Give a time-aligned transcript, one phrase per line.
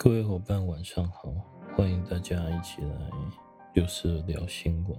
[0.00, 1.34] 各位伙伴，晚上好！
[1.74, 3.10] 欢迎大家一起来
[3.74, 4.96] 六四聊新闻。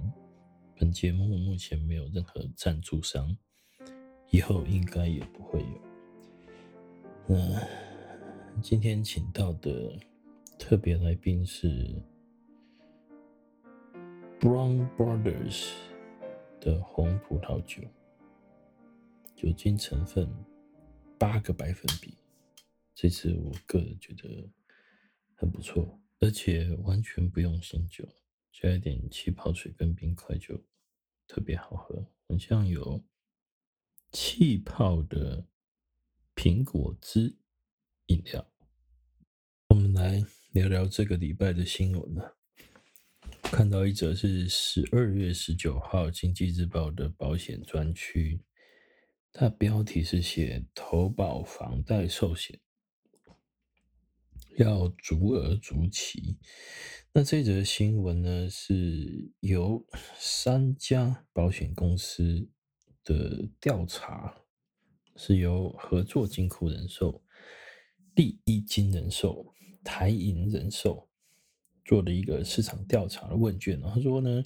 [0.76, 3.34] 本节目目前没有任何赞助商，
[4.30, 5.82] 以后应该也不会有。
[7.30, 7.56] 嗯、
[8.62, 9.98] 今天请到的
[10.58, 12.04] 特别来宾是
[14.38, 15.70] Brown Brothers
[16.60, 17.82] 的红葡萄酒，
[19.34, 20.30] 酒精成分
[21.18, 22.18] 八个百分比。
[22.94, 24.50] 这次我个人觉得。
[25.40, 28.06] 很不错，而且完全不用醒酒，
[28.52, 30.66] 加一点气泡水跟冰块就
[31.30, 33.02] 特别好喝，很像有
[34.12, 35.48] 气泡的
[36.36, 37.38] 苹果汁
[38.08, 38.52] 饮料。
[39.70, 42.34] 我们来聊聊这个礼拜的新闻呢。
[43.44, 48.42] 看到一则是十二月十九号《经济日报》的保险专区，
[49.32, 52.60] 它标题是写“投保房贷寿险”。
[54.64, 56.38] 要逐额逐期。
[57.14, 59.86] 那这则新闻呢，是由
[60.18, 62.48] 三家保险公司
[63.04, 64.36] 的调查，
[65.16, 67.24] 是由合作金库人寿、
[68.14, 69.54] 第一金人寿、
[69.84, 71.08] 台银人寿
[71.86, 73.82] 做的一个市场调查的问卷。
[73.82, 74.44] 他说呢，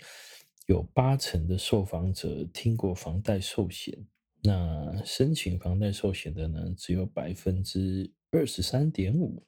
[0.68, 3.98] 有八成的受访者听过房贷寿险，
[4.44, 9.44] 那申请房贷寿险的呢，只有百分之二十三点五。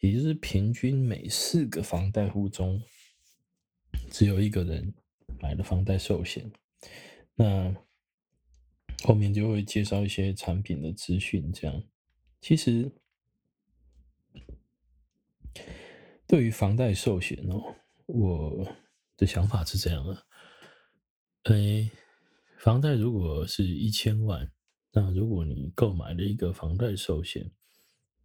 [0.00, 2.82] 也就是平均每四个房贷户中，
[4.10, 4.94] 只有一个人
[5.40, 6.50] 买了房贷寿险。
[7.34, 7.74] 那
[9.04, 11.52] 后面就会介绍一些产品的资讯。
[11.52, 11.82] 这样，
[12.40, 12.90] 其实
[16.26, 17.74] 对于房贷寿险哦，
[18.06, 18.76] 我
[19.16, 20.26] 的想法是这样的：
[21.44, 21.90] 诶，
[22.58, 24.50] 房贷如果是一千万，
[24.92, 27.50] 那如果你购买了一个房贷寿险，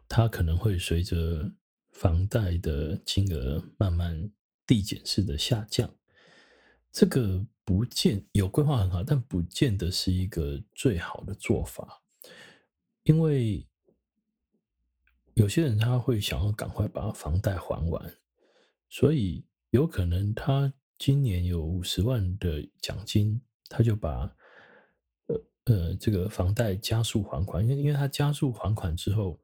[0.07, 1.51] 它可能会随着
[1.93, 4.31] 房贷的金额慢慢
[4.65, 5.95] 递减式的下降，
[6.91, 12.01] 这个不见有规划很好，但不见得是一个最好的做法，
[13.03, 13.65] 因为
[15.35, 18.17] 有些人他会想要赶快把房贷还完，
[18.89, 23.39] 所以有可能他今年有五十万的奖金，
[23.69, 24.35] 他就把
[25.27, 29.39] 呃呃这个房贷加速还款，因为因为他加速还款之后。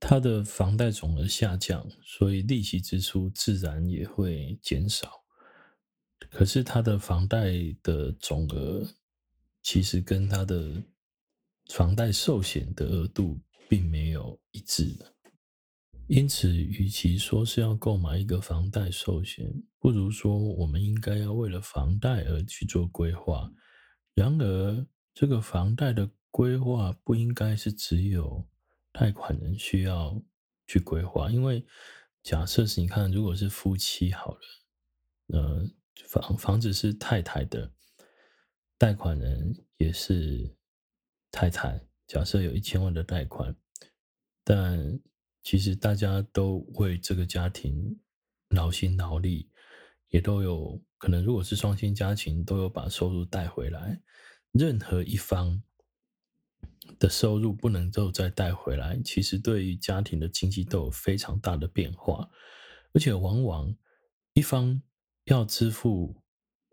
[0.00, 5.22] 他的房贷总额下降，所以利息支出自然也会减少。
[6.30, 7.52] 可是他的房贷
[7.82, 8.86] 的总额
[9.62, 10.82] 其实跟他的
[11.68, 14.96] 房贷寿险的额度并没有一致。
[16.06, 19.46] 因此，与其说是要购买一个房贷寿险，
[19.78, 23.52] 不如说我们应该要为了房贷而去做规划。
[24.14, 28.48] 然而，这个房贷的规划不应该是只有。
[29.00, 30.22] 贷款人需要
[30.66, 31.64] 去规划，因为
[32.22, 34.40] 假设是你看，如果是夫妻好了，
[35.28, 35.66] 呃，
[36.06, 37.72] 房房子是太太的，
[38.76, 40.54] 贷款人也是
[41.30, 41.82] 太太。
[42.06, 43.56] 假设有一千万的贷款，
[44.44, 45.00] 但
[45.42, 47.98] 其实大家都为这个家庭
[48.50, 49.50] 劳心劳力，
[50.08, 54.02] 也都有可能，如果是双薪家庭，都有把收入带回来，
[54.52, 55.62] 任何一方。
[56.98, 62.28] 的收入不能够再带回来，其实对于家庭的经济都有非常大的变化，
[62.92, 63.74] 而且往往
[64.32, 64.82] 一方
[65.24, 66.22] 要支付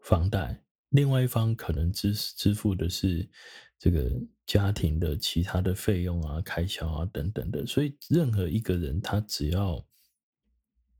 [0.03, 3.29] 房贷，另外一方可能支支付的是
[3.77, 4.11] 这个
[4.45, 9.85] 家庭的其他的费用啊、开销啊等等的，所以任何一个人他只要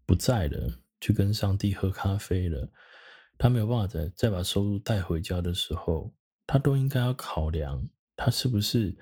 [0.06, 2.72] 不在了，去跟上帝喝咖啡了，
[3.38, 6.14] 他没有办法再再把收入带回家的时候，
[6.46, 7.88] 他都应该要考量。
[8.18, 8.98] 他是不是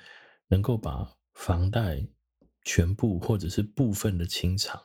[0.50, 2.06] 能够把房贷
[2.64, 4.80] 全部或者是部分的清偿，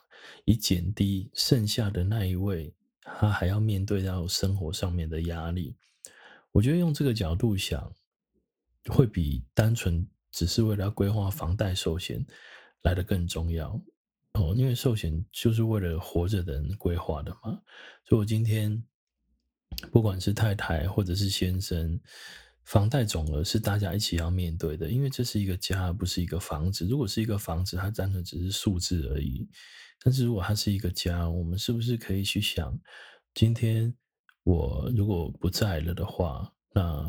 [0.45, 5.77] 以减低剩下的那一位他还要面对到生活上面的压力？
[6.53, 7.93] 我觉得用这个角度想，
[8.87, 12.25] 会比单纯只是为了要规划房贷寿险
[12.83, 13.71] 来得更重要
[14.35, 14.55] 哦。
[14.57, 17.61] 因为寿险就是为了活着的人规划的嘛。
[18.05, 18.81] 所以我今天
[19.91, 22.01] 不管是太太或者是先生。
[22.71, 26.87] 房贷总额是大家一起要面对的，因为这是一个家，不是一个房子。
[26.87, 29.45] 如果是一个房子，它单纯只是数字而已。
[30.05, 32.79] 但是如果它是一个家，我们是不是可以去想，
[33.35, 33.93] 今天
[34.45, 37.05] 我如果不在了的话，那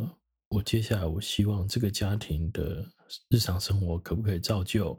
[0.49, 2.83] 我接下来我希望这个家庭的
[3.29, 4.97] 日常生活可不可以照旧，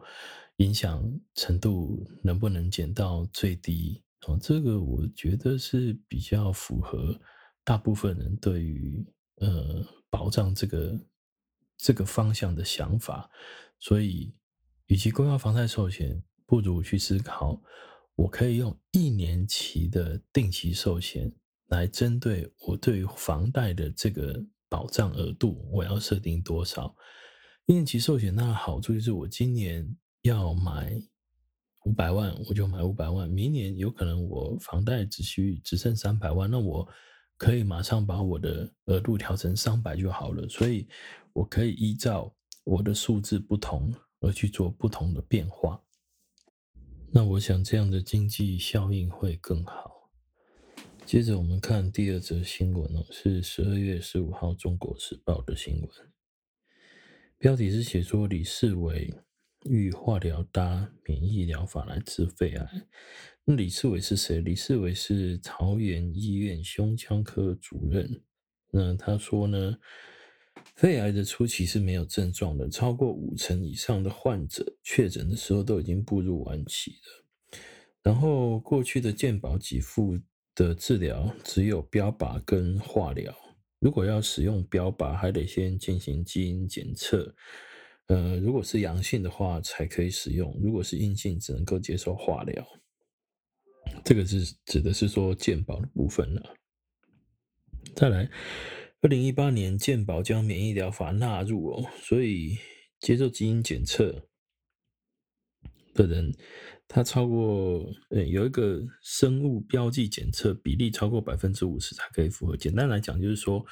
[0.59, 1.03] 影响
[1.35, 4.01] 程度能不能减到最低？
[4.29, 7.21] 哦，这个我觉得是比较符合
[7.65, 9.05] 大部分人对于
[9.41, 9.85] 呃。
[10.13, 11.01] 保障这个
[11.79, 13.31] 这个方向的想法，
[13.79, 14.35] 所以
[14.89, 17.59] 与其规划房贷寿险，不如去思考
[18.15, 21.33] 我可以用一年期的定期寿险
[21.69, 26.95] 来针对我对于房贷的这个保障额度，我要设定多少？
[27.65, 31.01] 一年期寿险它的好处就是，我今年要买
[31.85, 33.27] 五百万，我就买五百万。
[33.29, 36.87] 明年有可能我房贷只需只剩三百万，那我
[37.43, 40.49] 可以马上把我的额度调成三百就好了。
[40.49, 40.87] 所以，
[41.33, 45.83] 我可以依照我的数字不同而去做不同的变化。
[47.11, 50.09] 那我想这样的经济效应会更好。
[51.05, 55.91] 接着我们看第二则新闻哦，是十二月十五号《中国时报》的新闻，
[57.39, 59.13] 标题是写说李世伟
[59.65, 62.69] 欲化疗搭免疫疗法来治肺癌。
[63.45, 64.41] 那李世伟是谁？
[64.41, 68.23] 李世伟是桃园医院胸腔科主任。
[68.71, 69.77] 那他说呢，
[70.77, 77.59] 肺癌的初期是没有症状的，超过五成以上的患者确诊的时候都已经步入晚期了。
[78.03, 80.19] 然后过去的健保给付
[80.55, 83.35] 的治疗只有标靶跟化疗，
[83.79, 87.35] 如果要使用标靶，还得先进行基因检测，
[88.13, 92.63] 呃，如果是阳性的话才可以使用，如果是阴性只能够接受化疗。
[94.05, 96.55] 这个是指的是说健保的部分了。
[97.97, 98.31] 再来。
[99.01, 102.57] 二零一八年，健保将免疫疗法纳入哦，所以
[103.01, 104.29] 接受基因检测
[105.93, 106.33] 的人，
[106.87, 112.57] 他超过呃有一个生物标记检测比例超过百分之五十才可以符合。
[112.57, 113.67] 简单来讲，就是说，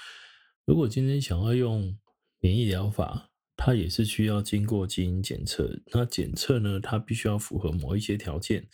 [0.65, 1.97] 如果今天想要用
[2.41, 3.30] 免疫疗法，
[3.63, 5.71] 它也是需要经过基因检测。
[5.93, 8.67] 那检测呢，它必须要符合某一些条件，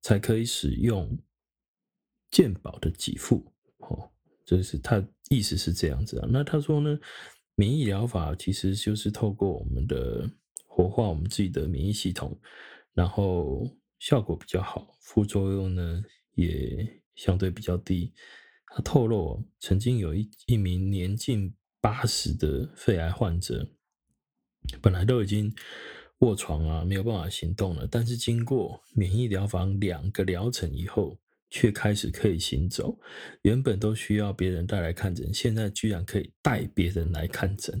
[0.00, 1.18] 才可以使用
[2.30, 4.10] 健保的给付哦。
[4.46, 6.98] 就是他意思是这样子啊，那他说呢，
[7.54, 10.26] 免疫疗法其实就是透过我们的
[10.66, 12.34] 活化我们自己的免疫系统，
[12.94, 13.68] 然后
[13.98, 16.02] 效果比较好，副作用呢
[16.34, 18.14] 也相对比较低。
[18.68, 23.70] 他透露，曾经有一一名年近八十的肺癌患者，
[24.80, 25.54] 本来都已经
[26.18, 31.18] 卧床啊，没有办法行动了，但是经过免疫疗法两个疗程以后。
[31.50, 32.98] 却开始可以行走，
[33.42, 37.80] 原本都需要别人带来看诊，现在居然可以带别人来看诊。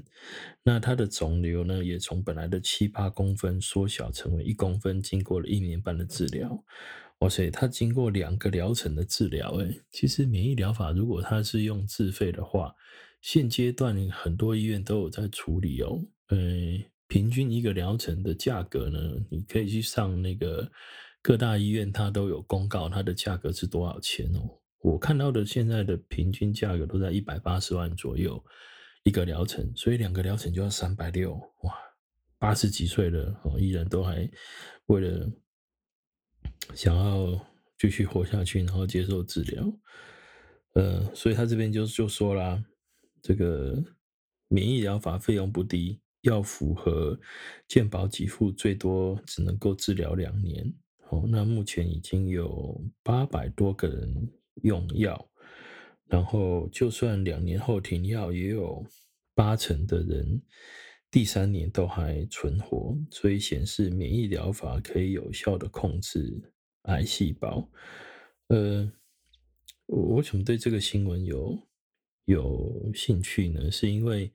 [0.62, 6.64] 那他的肿瘤呢，也从本来的七八公分缩小成为一公分，经过了一年半的治疗。
[7.18, 12.76] 哇塞，他经过两个疗程的治疗，诶，其实免疫疗法如果他是用自费的话，
[13.20, 16.00] 现阶段很多医院都有在处理哦。
[16.28, 16.36] 呃，
[17.08, 18.98] 平均一个疗程的价格呢，
[19.30, 20.70] 你可以去上那个。
[21.26, 24.60] 各大医院它都有公告，它的价格是多少钱哦？
[24.80, 28.44] 我看到的现在的平均价格都在一百八十万左右
[29.04, 31.32] 一个疗程，所以两个疗程就要三百六
[31.62, 31.74] 哇！
[32.38, 34.30] 八十几岁了哦，依然都还
[34.84, 35.26] 为了
[36.74, 37.40] 想要
[37.78, 39.64] 继续活下去，然后接受治疗。
[40.74, 42.62] 呃，所以他这边就就说啦，
[43.22, 43.82] 这个
[44.48, 47.18] 免疫疗法费用不低，要符合
[47.68, 50.74] 健保给付，最多只能够治疗两年。
[51.10, 54.32] 哦，那目前已经有八百多个人
[54.62, 55.30] 用药，
[56.06, 58.84] 然后就算两年后停药，也有
[59.34, 60.40] 八成的人
[61.10, 66.40] 第三年都还存活，所以显示免疫疗法可以有效的控制
[66.84, 67.70] 癌细胞。
[68.48, 68.90] 呃，
[69.86, 71.58] 我为什么对这个新闻有
[72.24, 73.70] 有兴趣呢？
[73.70, 74.32] 是因为。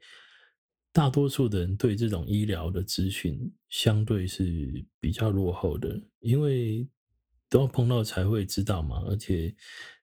[0.91, 6.88] 大多数的人对这种医疗的资讯相对是比较落后的，因为
[7.50, 9.03] 都要碰到才会知道嘛。
[9.08, 9.55] 而且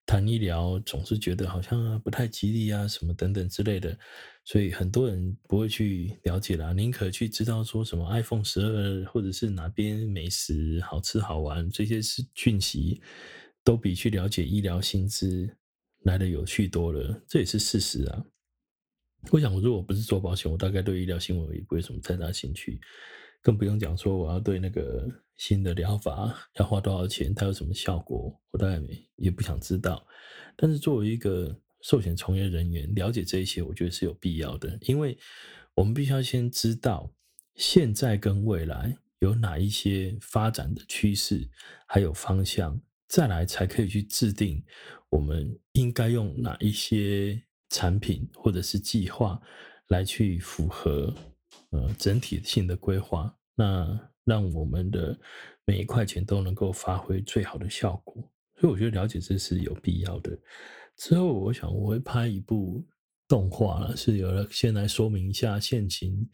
[0.06, 3.98] 谈医疗总是觉得好像不太吉利啊，什么等等之类的，
[4.44, 6.72] 所以很多人不会去了解啦。
[6.72, 13.02] 宁可去知道说什么 iPhone 十二或者是哪边美食好吃好玩这些是讯息，
[13.64, 15.52] 都比去了解医疗新知
[16.04, 17.20] 来得有趣多了。
[17.26, 18.24] 这也是事实啊。
[19.32, 22.80] 我想，我如果不是做保险，我大概对医疗新闻也不会什么太大兴趣，
[23.42, 25.04] 更不用讲说我要对那个
[25.36, 28.80] 新的疗法要花多少钱，它有什么效果，我大概
[29.16, 30.06] 也不想知道。
[30.54, 35.18] 但是作为一个寿险从业人员，了解这一些，我觉得是有必要的，因为
[35.74, 37.12] 我们必须要先知道
[37.56, 41.50] 现在跟未来有哪一些发展的趋势，
[41.88, 44.64] 还有方向，再来才可以去制定
[45.10, 47.42] 我们应该用哪一些。
[47.70, 49.40] 产品或者是计划
[49.88, 51.12] 来去符合
[51.70, 55.18] 呃整体性的规划，那让我们的
[55.64, 58.14] 每一块钱都能够发挥最好的效果。
[58.58, 60.38] 所以我觉得了解这是有必要的。
[60.96, 62.82] 之后我想我会拍一部
[63.28, 66.28] 动画，是有了先来说明一下现行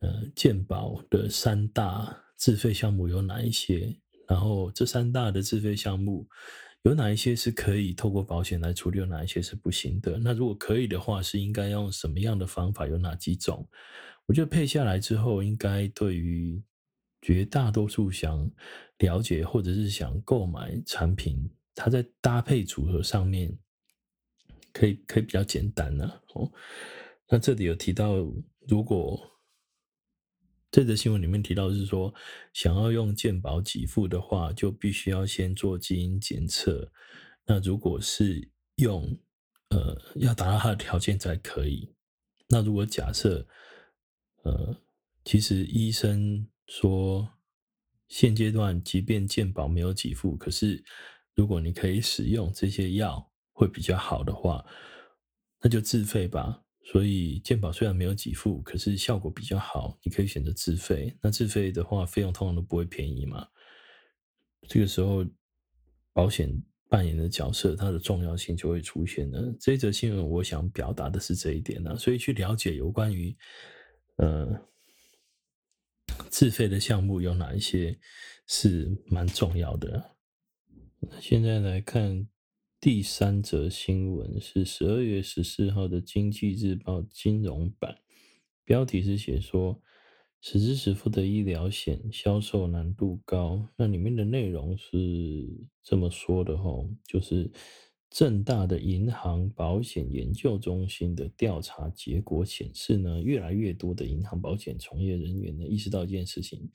[0.00, 3.94] 呃健保的三大自费项目有哪一些，
[4.26, 6.26] 然后这三大的自费项目
[6.82, 10.18] 有哪一些是可以透过保险来处理，有哪一些是不行的？
[10.18, 12.86] 那如果可以的话，是应该用什么样的方法？
[12.86, 13.68] 有哪几种？
[14.26, 16.60] 我觉得配下来之后，应该对于
[17.20, 18.50] 绝大多数想
[18.98, 23.56] 了解或者是想购买产品，它在搭配组合上面
[24.72, 26.50] 可以可以比较简单呢、哦，
[27.28, 28.16] 那这里有提到，
[28.66, 29.20] 如果
[30.72, 32.12] 这则新闻里面提到是说，
[32.54, 36.90] 想要用健保给付的话，就必须要先做基因检测。
[37.44, 39.18] 那如果是用
[39.68, 41.94] 呃要达到他的条件才可以。
[42.48, 43.46] 那如果假设
[44.44, 44.74] 呃，
[45.24, 47.28] 其实医生说
[48.08, 50.82] 现阶段即便健保没有给付，可是
[51.34, 54.64] 如果你可以使用这些药会比较好的话，
[55.60, 56.61] 那就自费吧。
[56.84, 61.16] 所以健保虽然没有给付，可是效果比较好，你可以选择自费。
[61.22, 63.46] 那自费的话，费用通常都不会便宜嘛。
[64.68, 65.24] 这个时候，
[66.12, 66.52] 保险
[66.88, 69.54] 扮演的角色，它的重要性就会出现了。
[69.60, 71.96] 这一则新闻，我想表达的是这一点呢。
[71.96, 73.36] 所以去了解有关于
[74.16, 74.68] 呃
[76.30, 77.96] 自费的项目有哪一些
[78.48, 80.16] 是蛮重要的。
[81.20, 82.28] 现在来看。
[82.82, 87.96] 第三则新闻是十二月十四号的《经济日报》金融版，
[88.64, 89.80] 标题是写说
[90.42, 93.68] “实支实付的医疗险销售难度高”。
[93.78, 95.48] 那里面的内容是
[95.84, 97.48] 这么说的哈，就是
[98.10, 106.68] 正大的银行保险研究中心的调查结果显示呢，越来越多的银行保险从业人员呢意识到一件事情。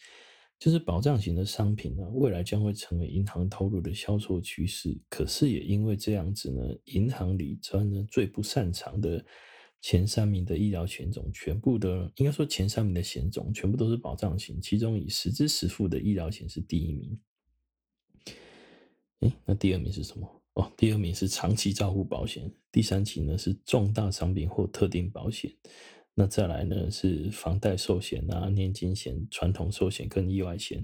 [0.59, 4.97] 就是保障型的商品呢，未来将会成为银行投入的销售趋势。
[5.07, 9.23] 可是也因为这样子呢，银行理专呢最不擅长的
[9.81, 17.19] 前三名的医疗险种，全部的应该说前三名的险种全部都是保障型，其中以实支实付的医疗险是第一名。
[19.19, 20.27] 诶，那第二名是什么？
[20.53, 25.51] 哦，第二名是长期照护保险，第三期呢是重大伤病或特定保险。
[26.19, 30.83] 那再来呢是房贷寿险啊、年金险、传统寿险跟意外险，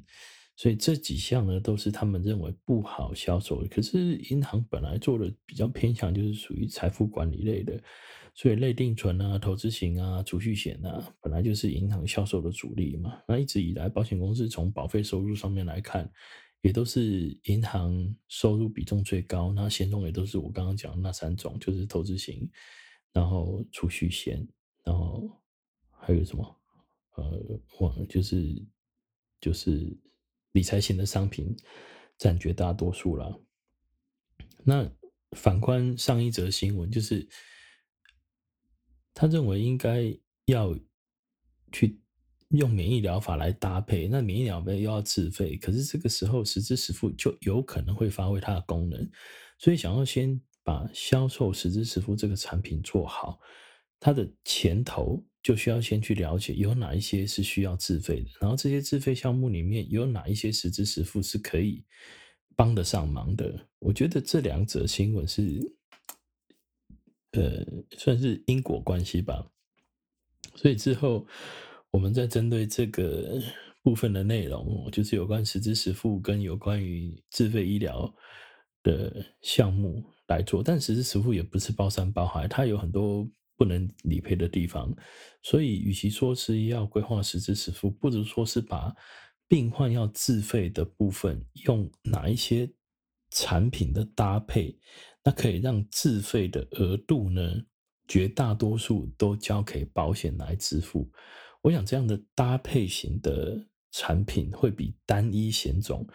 [0.56, 3.68] 所以这几项呢都是他们认为不好销售的。
[3.68, 7.82] 可是银行本来做的比较偏向就是属于财富管理类的，
[8.36, 13.20] 所以类定存啊、投资型啊、储蓄险啊，本来就是银行销售的主力嘛。
[13.28, 16.08] 那一直以来，保险公司从保费收入上面来看，
[16.62, 19.52] 也都是银行收入比重最高。
[19.52, 22.48] 那险种也都是我刚刚讲的那三种，就是投资型，
[23.12, 24.48] 然后储蓄险。
[24.84, 25.42] 然后
[25.90, 26.60] 还有什么？
[27.16, 28.66] 呃，我就是
[29.40, 29.96] 就是
[30.52, 31.56] 理财型的商品
[32.18, 33.40] 占绝大多数了。
[34.64, 34.90] 那
[35.32, 37.28] 反观上一则新闻，就是
[39.14, 40.76] 他认为应该要
[41.72, 42.02] 去
[42.50, 49.10] 用免疫疗法来搭配，那免疫疗法又要自费，可是这个时候实支实付就有可能会发挥它的功能，
[49.60, 53.40] 所以想要先把销售实支实付这个产品做好。
[54.06, 61.86] 它的前头就需要先去了解有哪一些是需要自费的，然后这些自费项目里面有哪一些实支实付是可以
[62.54, 63.66] 帮得上忙的。
[63.80, 65.58] 我觉得这两则新闻是，
[67.32, 67.66] 呃，
[67.98, 69.50] 算是因果关系吧。
[70.54, 71.26] 所以之后
[71.90, 73.42] 我们再针对这个
[73.84, 78.14] 部分的内容，就是有关实支实付跟有关于自费医疗
[78.84, 83.26] 的项目来做，但实支实付也不是包山包海，它有很多。
[83.64, 84.94] 不能理赔的地方，
[85.42, 88.94] 所以与其说是要规划实支实付，不如说是把
[89.48, 92.70] 病患要自费的部分用哪一些
[93.30, 94.78] 产品的搭配，
[95.24, 97.42] 那可以让自费的额度呢，
[98.06, 101.10] 绝大多数都交给保险来支付。
[101.62, 106.06] 我想这样的搭配型的产品会比单一险种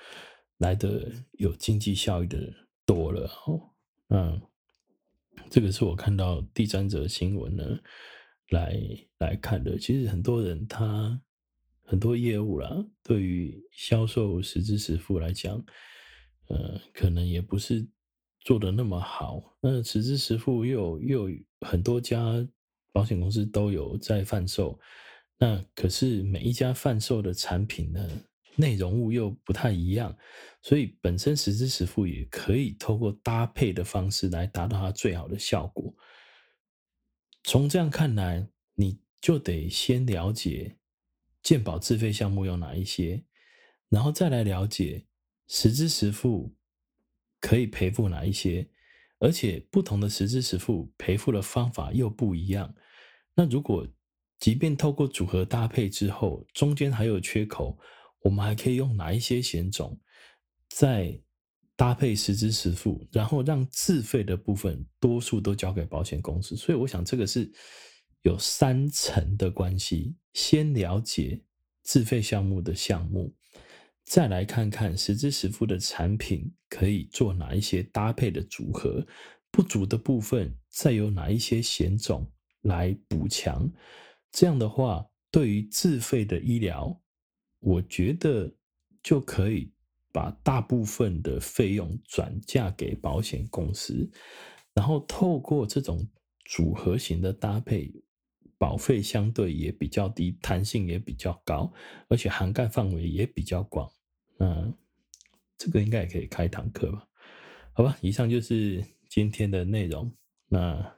[0.59, 2.53] 来得有经济效益的
[2.85, 3.71] 多了哦。
[4.11, 4.39] 嗯。
[5.51, 7.65] 这个是我看到第三则新闻呢，
[8.51, 8.79] 来
[9.19, 9.79] 来看的。
[9.79, 11.21] 其实很多人他
[11.83, 15.65] 很多业务啦，对于销售实支实付来讲，
[16.49, 17.87] 呃，可能也不是
[18.41, 19.57] 做的那么好。
[19.61, 22.47] 那实支实付又又很多家
[22.93, 24.79] 保险公司都有在贩售，
[25.39, 28.07] 那可是每一家贩售的产品呢，
[28.59, 30.19] 内容物又不太一样，
[30.63, 35.95] 所以本身实支实付也可以透过搭配的方式来达到它最好的效果。
[37.45, 40.77] 从这样看来，你就得先了解
[41.41, 43.25] 健保自费项目有哪一些，
[43.89, 45.07] 然后再来了解
[45.47, 46.53] 实支实付
[47.41, 48.69] 可以赔付哪一些，
[49.21, 52.75] 而且不同的实支实付赔付的方法又不一样。
[53.37, 53.87] 那如果
[54.41, 57.79] 即便透过组合搭配之后，中间还有缺口。
[58.21, 59.99] 我们还可以用哪一些险种
[60.69, 61.21] 再
[61.77, 66.57] 搭配实支实付，然后让自费的部分多数都交给保险公司。
[66.57, 67.51] 所以我想这个是
[68.23, 71.41] 有三层的关系：先了解
[71.83, 73.33] 自费项目的项目，
[74.05, 79.07] 再来看看实支实付的产品可以做哪一些搭配的组合，
[79.51, 82.29] 不足的部分再有哪一些险种
[82.63, 83.71] 来补强。
[84.33, 87.01] 这样的话，对于自费的医疗，
[87.61, 88.53] 我觉得
[89.03, 89.73] 就可以
[90.13, 94.11] 把大部分的费用转嫁给保险公司，
[94.75, 96.09] 然后透过这种
[96.45, 97.93] 组合型的搭配，
[98.57, 101.73] 保费相对也比较低，弹性也比较高，
[102.09, 103.91] 而且涵盖范围也比较广。
[104.37, 104.73] 那
[105.57, 107.09] 这个应该也可以开一堂课吧？
[107.73, 110.13] 好吧，以上就是今天的内容。
[110.49, 110.97] 那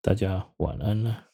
[0.00, 1.31] 大家晚安了。